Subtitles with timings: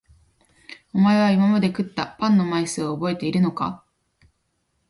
[0.95, 3.85] おまえは今まで食ったパンの枚数をおぼえているのか？